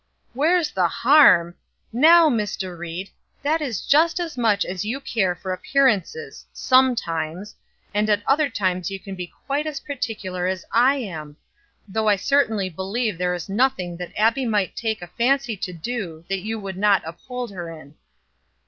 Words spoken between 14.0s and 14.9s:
Abbie might